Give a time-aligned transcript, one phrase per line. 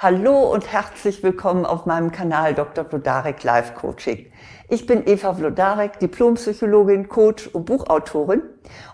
[0.00, 2.84] Hallo und herzlich willkommen auf meinem Kanal Dr.
[2.84, 4.30] Vlodarek Life Coaching.
[4.68, 8.42] Ich bin Eva Vlodarek, Diplompsychologin, Coach und Buchautorin.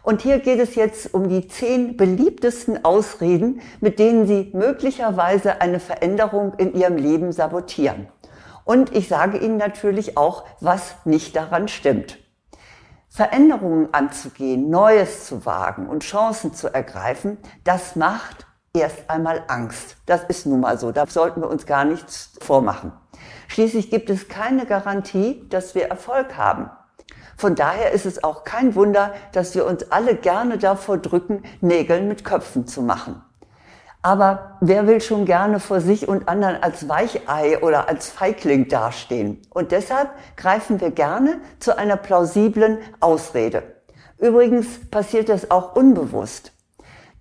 [0.03, 5.79] Und hier geht es jetzt um die zehn beliebtesten Ausreden, mit denen Sie möglicherweise eine
[5.79, 8.09] Veränderung in Ihrem Leben sabotieren.
[8.65, 12.17] Und ich sage Ihnen natürlich auch, was nicht daran stimmt.
[13.11, 18.47] Veränderungen anzugehen, Neues zu wagen und Chancen zu ergreifen, das macht
[18.77, 19.97] erst einmal Angst.
[20.05, 20.91] Das ist nun mal so.
[20.91, 22.93] Da sollten wir uns gar nichts vormachen.
[23.47, 26.71] Schließlich gibt es keine Garantie, dass wir Erfolg haben.
[27.37, 32.03] Von daher ist es auch kein Wunder, dass wir uns alle gerne davor drücken, Nägel
[32.03, 33.23] mit Köpfen zu machen.
[34.03, 39.41] Aber wer will schon gerne vor sich und anderen als Weichei oder als Feigling dastehen?
[39.51, 43.63] Und deshalb greifen wir gerne zu einer plausiblen Ausrede.
[44.19, 46.54] Übrigens passiert das auch unbewusst.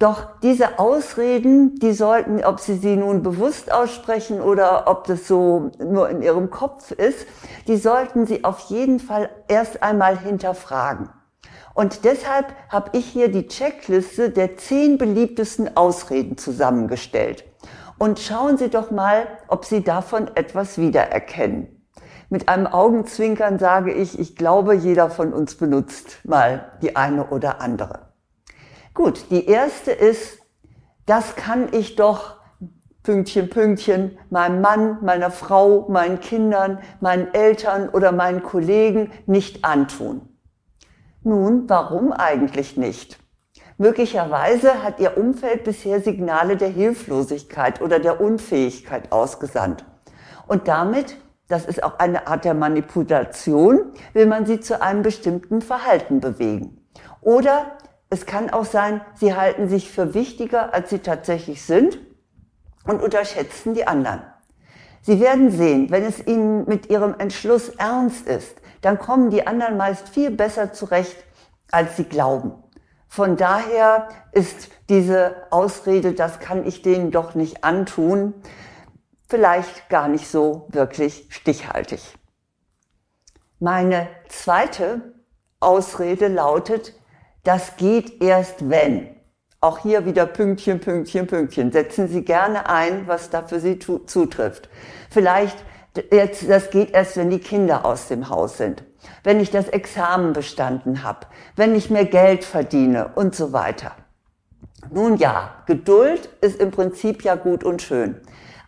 [0.04, 5.72] Doch diese Ausreden, die sollten, ob Sie sie nun bewusst aussprechen oder ob das so
[5.80, 7.26] nur in Ihrem Kopf ist,
[7.70, 11.08] die sollten Sie auf jeden Fall erst einmal hinterfragen.
[11.74, 17.46] Und deshalb habe ich hier die Checkliste der zehn beliebtesten Ausreden zusammengestellt.
[17.98, 21.82] Und schauen Sie doch mal, ob Sie davon etwas wiedererkennen.
[22.28, 27.62] Mit einem Augenzwinkern sage ich, ich glaube, jeder von uns benutzt mal die eine oder
[27.62, 28.03] andere.
[28.94, 30.38] Gut, die erste ist,
[31.06, 32.38] das kann ich doch
[33.02, 40.22] Pünktchen, Pünktchen, meinem Mann, meiner Frau, meinen Kindern, meinen Eltern oder meinen Kollegen nicht antun.
[41.24, 43.20] Nun, warum eigentlich nicht?
[43.78, 49.84] Möglicherweise hat Ihr Umfeld bisher Signale der Hilflosigkeit oder der Unfähigkeit ausgesandt.
[50.48, 55.62] Und damit, das ist auch eine Art der Manipulation, will man Sie zu einem bestimmten
[55.62, 56.86] Verhalten bewegen.
[57.22, 57.78] Oder
[58.14, 61.98] es kann auch sein, sie halten sich für wichtiger, als sie tatsächlich sind
[62.86, 64.22] und unterschätzen die anderen.
[65.02, 69.78] Sie werden sehen, wenn es ihnen mit ihrem Entschluss ernst ist, dann kommen die anderen
[69.78, 71.18] meist viel besser zurecht,
[71.72, 72.54] als sie glauben.
[73.08, 78.36] Von daher ist diese Ausrede, das kann ich denen doch nicht antun,
[79.28, 82.16] vielleicht gar nicht so wirklich stichhaltig.
[83.60, 85.16] Meine zweite
[85.60, 86.94] Ausrede lautet,
[87.44, 89.10] das geht erst wenn.
[89.62, 91.72] Auch hier wieder Pünktchen, Pünktchen, Pünktchen.
[91.72, 94.70] Setzen Sie gerne ein, was da für Sie zutrifft.
[95.10, 95.58] Vielleicht
[96.12, 98.84] jetzt, das geht erst, wenn die Kinder aus dem Haus sind,
[99.24, 103.92] wenn ich das Examen bestanden habe, wenn ich mehr Geld verdiene und so weiter.
[104.92, 108.20] Nun ja, Geduld ist im Prinzip ja gut und schön.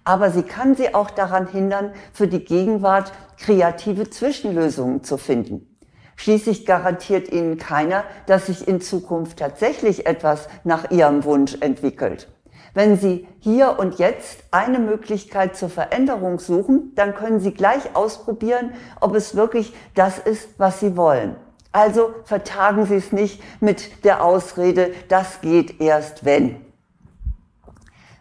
[0.06, 5.75] Aber sie kann Sie auch daran hindern, für die Gegenwart kreative Zwischenlösungen zu finden.
[6.16, 12.30] Schließlich garantiert Ihnen keiner, dass sich in Zukunft tatsächlich etwas nach Ihrem Wunsch entwickelt.
[12.74, 18.74] Wenn Sie hier und jetzt eine Möglichkeit zur Veränderung suchen, dann können Sie gleich ausprobieren,
[19.00, 21.38] ob es wirklich das ist, was Sie wollen.
[21.72, 26.62] Also vertagen Sie es nicht mit der Ausrede, das geht erst wenn.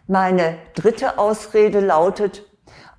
[0.07, 2.43] Meine dritte Ausrede lautet,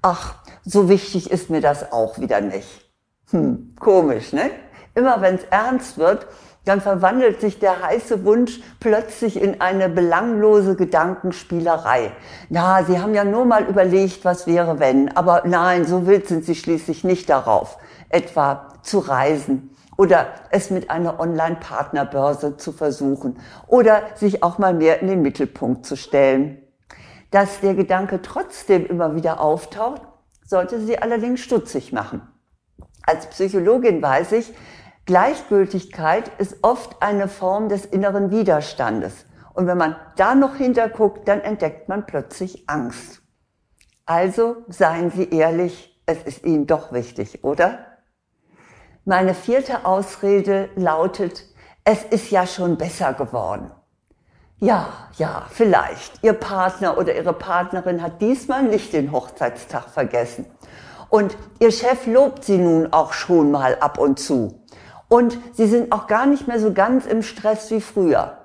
[0.03, 2.91] ach, so wichtig ist mir das auch wieder nicht.
[3.31, 4.51] Hm, komisch, ne?
[4.97, 6.27] Immer wenn es ernst wird,
[6.65, 12.13] dann verwandelt sich der heiße Wunsch plötzlich in eine belanglose Gedankenspielerei.
[12.49, 16.45] Na, Sie haben ja nur mal überlegt, was wäre wenn, aber nein, so wild sind
[16.45, 24.03] Sie schließlich nicht darauf, etwa zu reisen oder es mit einer Online-Partnerbörse zu versuchen oder
[24.15, 26.63] sich auch mal mehr in den Mittelpunkt zu stellen.
[27.31, 30.01] Dass der Gedanke trotzdem immer wieder auftaucht,
[30.43, 32.23] sollte Sie allerdings stutzig machen.
[33.05, 34.53] Als Psychologin weiß ich,
[35.07, 39.27] Gleichgültigkeit ist oft eine Form des inneren Widerstandes.
[39.55, 43.23] Und wenn man da noch hinterguckt, dann entdeckt man plötzlich Angst.
[44.05, 47.79] Also seien Sie ehrlich, es ist Ihnen doch wichtig, oder?
[49.05, 51.45] Meine vierte Ausrede lautet,
[51.85, 53.71] es ist ja schon besser geworden.
[54.59, 56.25] Ja, ja, vielleicht.
[56.25, 60.47] Ihr Partner oder Ihre Partnerin hat diesmal nicht den Hochzeitstag vergessen.
[61.09, 64.65] Und Ihr Chef lobt Sie nun auch schon mal ab und zu.
[65.09, 68.39] Und sie sind auch gar nicht mehr so ganz im Stress wie früher.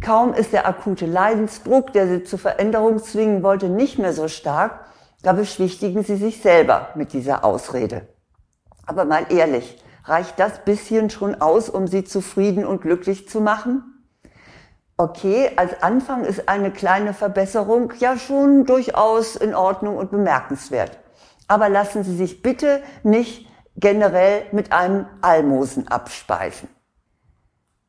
[0.00, 4.86] Kaum ist der akute Leidensdruck, der sie zur Veränderung zwingen wollte, nicht mehr so stark,
[5.22, 8.06] da beschwichtigen sie sich selber mit dieser Ausrede.
[8.86, 13.96] Aber mal ehrlich, reicht das bisschen schon aus, um sie zufrieden und glücklich zu machen?
[14.98, 20.98] Okay, als Anfang ist eine kleine Verbesserung ja schon durchaus in Ordnung und bemerkenswert.
[21.48, 23.45] Aber lassen Sie sich bitte nicht
[23.76, 26.68] generell mit einem Almosen abspeisen.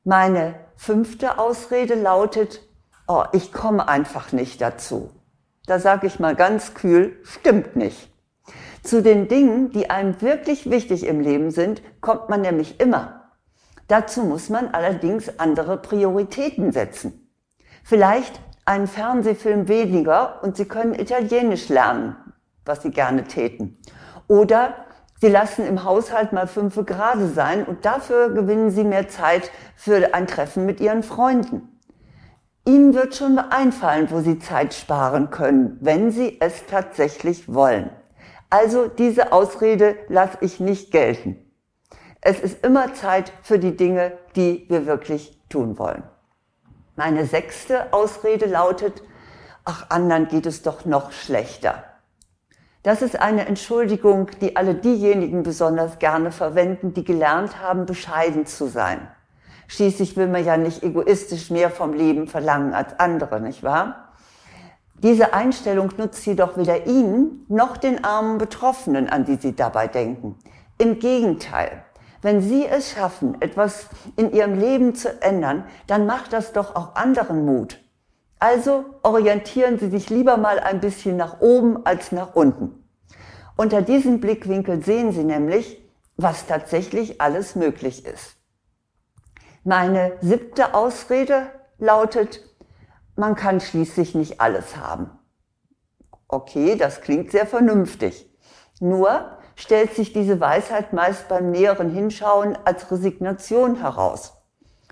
[0.04, 2.62] Meine fünfte Ausrede lautet,
[3.08, 5.12] oh, ich komme einfach nicht dazu.
[5.66, 8.10] Da sage ich mal ganz kühl, stimmt nicht.
[8.84, 13.34] Zu den Dingen, die einem wirklich wichtig im Leben sind, kommt man nämlich immer.
[13.90, 17.30] Dazu muss man allerdings andere Prioritäten setzen.
[17.84, 22.16] Vielleicht einen Fernsehfilm weniger und Sie können Italienisch lernen,
[22.66, 23.78] was Sie gerne täten.
[24.28, 24.87] Oder
[25.20, 30.14] Sie lassen im Haushalt mal fünf Grade sein und dafür gewinnen Sie mehr Zeit für
[30.14, 31.80] ein Treffen mit Ihren Freunden.
[32.66, 37.90] Ihnen wird schon einfallen, wo Sie Zeit sparen können, wenn Sie es tatsächlich wollen.
[38.50, 41.38] Also diese Ausrede lasse ich nicht gelten.
[42.22, 46.04] Es ist immer Zeit für die Dinge, die wir wirklich tun wollen.
[46.96, 49.02] Meine sechste Ausrede lautet,
[49.66, 51.84] ach, anderen geht es doch noch schlechter.
[52.88, 58.68] Das ist eine Entschuldigung, die alle diejenigen besonders gerne verwenden, die gelernt haben, bescheiden zu
[58.68, 59.10] sein.
[59.68, 64.14] Schließlich will man ja nicht egoistisch mehr vom Leben verlangen als andere, nicht wahr?
[65.04, 70.38] Diese Einstellung nutzt jedoch weder Ihnen noch den armen Betroffenen, an die Sie dabei denken.
[70.78, 71.84] Im Gegenteil,
[72.22, 76.96] wenn Sie es schaffen, etwas in Ihrem Leben zu ändern, dann macht das doch auch
[76.96, 77.80] anderen Mut.
[78.40, 82.77] Also orientieren Sie sich lieber mal ein bisschen nach oben als nach unten.
[83.58, 85.84] Unter diesem Blickwinkel sehen Sie nämlich,
[86.16, 88.36] was tatsächlich alles möglich ist.
[89.64, 91.48] Meine siebte Ausrede
[91.80, 92.42] lautet,
[93.16, 95.10] man kann schließlich nicht alles haben.
[96.28, 98.32] Okay, das klingt sehr vernünftig.
[98.80, 104.34] Nur stellt sich diese Weisheit meist beim näheren Hinschauen als Resignation heraus.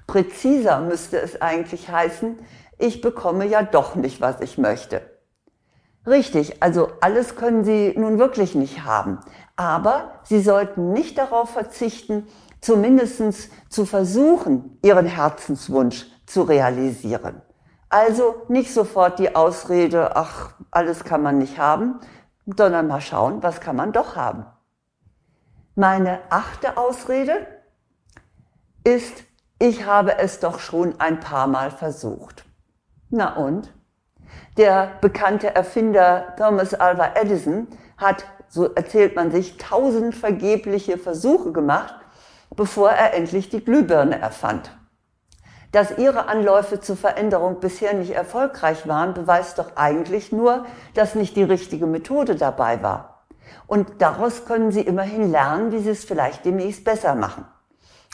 [0.08, 2.40] Präziser müsste es eigentlich heißen,
[2.80, 5.15] ich bekomme ja doch nicht, was ich möchte.
[6.06, 9.20] Richtig, also alles können Sie nun wirklich nicht haben.
[9.56, 12.28] Aber Sie sollten nicht darauf verzichten,
[12.62, 17.42] zumindest zu versuchen, Ihren Herzenswunsch zu realisieren.
[17.90, 22.00] Also nicht sofort die Ausrede, ach, alles kann man nicht haben,
[22.46, 24.46] sondern mal schauen, was kann man doch haben.
[25.76, 27.48] Meine achte Ausrede
[28.84, 29.24] ist,
[29.60, 32.46] ich habe es doch schon ein paar Mal versucht.
[33.10, 33.74] Na und?
[34.58, 37.68] Der bekannte Erfinder Thomas Alva Edison
[37.98, 41.96] hat, so erzählt man sich, tausend vergebliche Versuche gemacht,
[42.56, 44.72] bevor er endlich die Glühbirne erfand.
[45.72, 51.36] Dass ihre Anläufe zur Veränderung bisher nicht erfolgreich waren, beweist doch eigentlich nur, dass nicht
[51.36, 53.26] die richtige Methode dabei war.
[53.68, 57.46] Und daraus können Sie immerhin lernen, wie Sie es vielleicht demnächst besser machen.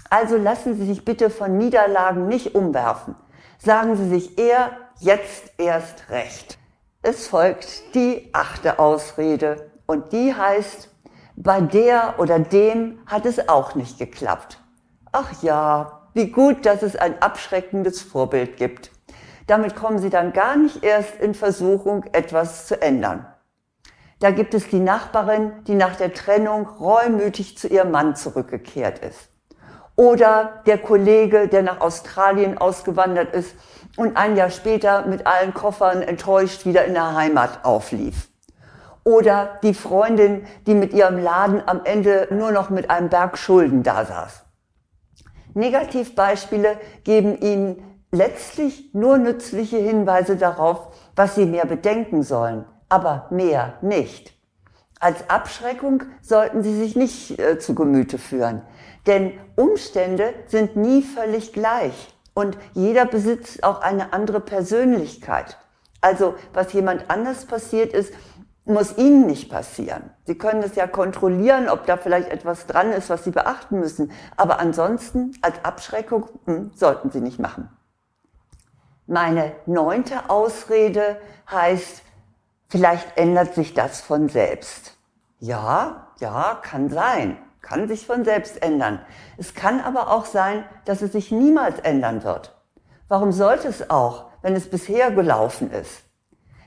[0.09, 3.15] Also lassen Sie sich bitte von Niederlagen nicht umwerfen.
[3.59, 6.57] Sagen Sie sich eher, jetzt erst recht.
[7.01, 10.89] Es folgt die achte Ausrede und die heißt,
[11.35, 14.59] bei der oder dem hat es auch nicht geklappt.
[15.11, 18.91] Ach ja, wie gut, dass es ein abschreckendes Vorbild gibt.
[19.47, 23.25] Damit kommen Sie dann gar nicht erst in Versuchung, etwas zu ändern.
[24.19, 29.29] Da gibt es die Nachbarin, die nach der Trennung reumütig zu ihrem Mann zurückgekehrt ist.
[29.95, 33.55] Oder der Kollege, der nach Australien ausgewandert ist
[34.01, 38.29] und ein Jahr später mit allen Koffern enttäuscht wieder in der Heimat auflief.
[39.03, 43.83] Oder die Freundin, die mit ihrem Laden am Ende nur noch mit einem Berg Schulden
[43.83, 44.43] dasaß.
[45.53, 53.75] Negativbeispiele geben Ihnen letztlich nur nützliche Hinweise darauf, was Sie mehr bedenken sollen, aber mehr
[53.81, 54.33] nicht.
[54.99, 58.63] Als Abschreckung sollten Sie sich nicht äh, zu Gemüte führen,
[59.05, 65.57] denn Umstände sind nie völlig gleich und jeder besitzt auch eine andere Persönlichkeit.
[66.01, 68.13] Also was jemand anders passiert ist,
[68.65, 70.11] muss Ihnen nicht passieren.
[70.25, 74.11] Sie können es ja kontrollieren, ob da vielleicht etwas dran ist, was Sie beachten müssen.
[74.37, 77.69] Aber ansonsten als Abschreckung hm, sollten Sie nicht machen.
[79.07, 81.19] Meine neunte Ausrede
[81.49, 82.03] heißt,
[82.69, 84.97] vielleicht ändert sich das von selbst.
[85.39, 87.37] Ja, ja, kann sein.
[87.61, 88.99] Kann sich von selbst ändern.
[89.37, 92.55] Es kann aber auch sein, dass es sich niemals ändern wird.
[93.07, 96.03] Warum sollte es auch, wenn es bisher gelaufen ist?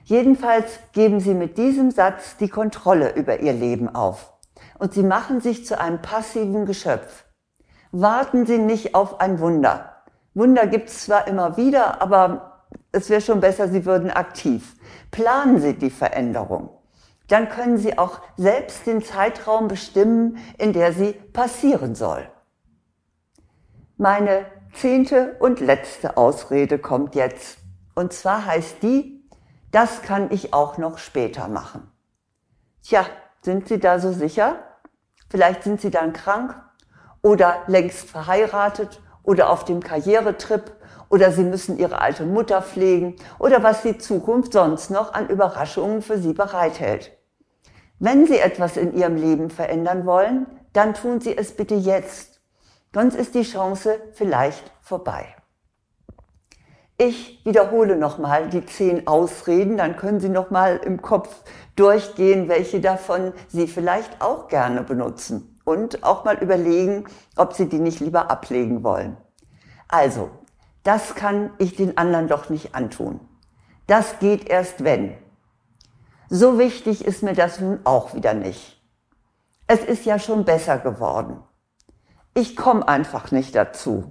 [0.04, 4.34] Jedenfalls geben sie mit diesem Satz die Kontrolle über ihr Leben auf.
[4.78, 7.24] Und sie machen sich zu einem passiven Geschöpf.
[7.96, 10.02] Warten Sie nicht auf ein Wunder.
[10.34, 14.74] Wunder gibt es zwar immer wieder, aber es wäre schon besser, Sie würden aktiv.
[15.12, 16.70] Planen Sie die Veränderung.
[17.34, 22.28] Dann können Sie auch selbst den Zeitraum bestimmen, in der sie passieren soll.
[23.96, 27.58] Meine zehnte und letzte Ausrede kommt jetzt.
[27.96, 29.28] Und zwar heißt die,
[29.72, 31.90] das kann ich auch noch später machen.
[32.84, 33.04] Tja,
[33.42, 34.60] sind Sie da so sicher?
[35.28, 36.54] Vielleicht sind Sie dann krank
[37.20, 40.70] oder längst verheiratet oder auf dem Karrieretrip
[41.08, 46.00] oder Sie müssen Ihre alte Mutter pflegen oder was die Zukunft sonst noch an Überraschungen
[46.00, 47.10] für Sie bereithält.
[47.98, 52.40] Wenn Sie etwas in Ihrem Leben verändern wollen, dann tun Sie es bitte jetzt.
[52.92, 55.26] Sonst ist die Chance vielleicht vorbei.
[56.96, 61.42] Ich wiederhole nochmal die zehn Ausreden, dann können Sie nochmal im Kopf
[61.74, 67.80] durchgehen, welche davon Sie vielleicht auch gerne benutzen und auch mal überlegen, ob Sie die
[67.80, 69.16] nicht lieber ablegen wollen.
[69.88, 70.30] Also,
[70.84, 73.18] das kann ich den anderen doch nicht antun.
[73.88, 75.14] Das geht erst wenn.
[76.36, 78.82] So wichtig ist mir das nun auch wieder nicht.
[79.68, 81.40] Es ist ja schon besser geworden.
[82.34, 84.10] Ich komme einfach nicht dazu.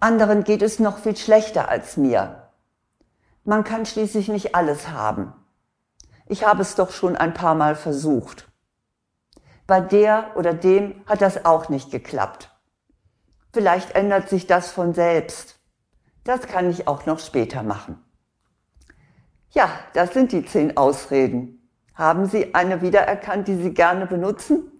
[0.00, 2.48] Anderen geht es noch viel schlechter als mir.
[3.44, 5.34] Man kann schließlich nicht alles haben.
[6.24, 8.50] Ich habe es doch schon ein paar Mal versucht.
[9.66, 12.56] Bei der oder dem hat das auch nicht geklappt.
[13.52, 15.60] Vielleicht ändert sich das von selbst.
[16.24, 18.02] Das kann ich auch noch später machen.
[19.54, 21.70] Ja, das sind die zehn Ausreden.
[21.94, 24.72] Haben Sie eine wiedererkannt, die Sie gerne benutzen?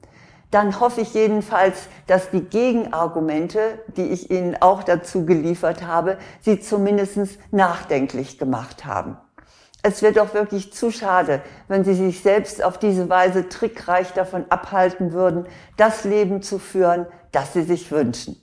[0.50, 6.58] Dann hoffe ich jedenfalls, dass die Gegenargumente, die ich Ihnen auch dazu geliefert habe, Sie
[6.58, 9.16] zumindest nachdenklich gemacht haben.
[9.84, 14.44] Es wird doch wirklich zu schade, wenn Sie sich selbst auf diese Weise trickreich davon
[14.48, 18.40] abhalten würden, das Leben zu führen, das Sie sich wünschen.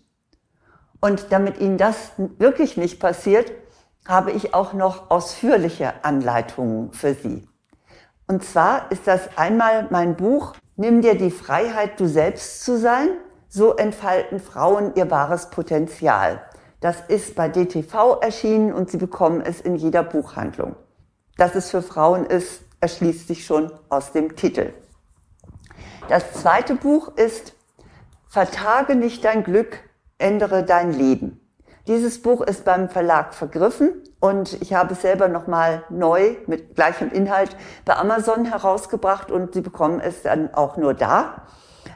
[1.02, 3.52] Und damit Ihnen das wirklich nicht passiert,
[4.08, 7.48] habe ich auch noch ausführliche Anleitungen für Sie.
[8.28, 13.10] Und zwar ist das einmal mein Buch Nimm dir die Freiheit, du selbst zu sein.
[13.50, 16.42] So entfalten Frauen ihr wahres Potenzial.
[16.80, 20.76] Das ist bei DTV erschienen und Sie bekommen es in jeder Buchhandlung.
[21.38, 24.74] Dass es für Frauen ist, erschließt sich schon aus dem Titel.
[26.10, 27.54] Das zweite Buch ist
[28.28, 29.78] Vertage nicht dein Glück,
[30.18, 31.41] ändere dein Leben.
[31.88, 37.12] Dieses Buch ist beim Verlag vergriffen und ich habe es selber nochmal neu mit gleichem
[37.12, 41.48] Inhalt bei Amazon herausgebracht und Sie bekommen es dann auch nur da.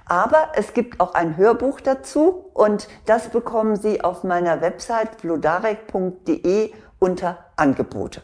[0.08, 6.74] Aber es gibt auch ein Hörbuch dazu und das bekommen Sie auf meiner Website blodarek.de
[7.00, 8.24] unter Angebote.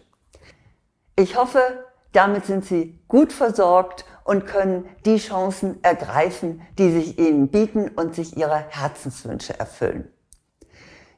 [1.15, 1.61] Ich hoffe,
[2.11, 8.15] damit sind Sie gut versorgt und können die Chancen ergreifen, die sich Ihnen bieten und
[8.15, 10.10] sich Ihre Herzenswünsche erfüllen.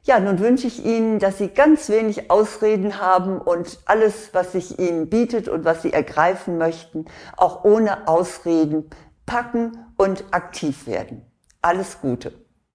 [0.06, 4.78] Ja, nun wünsche ich Ihnen, dass Sie ganz wenig Ausreden haben und alles, was sich
[4.78, 7.06] Ihnen bietet und was Sie ergreifen möchten,
[7.38, 8.90] auch ohne Ausreden
[9.24, 11.22] packen und aktiv werden.
[11.62, 12.43] Alles Gute.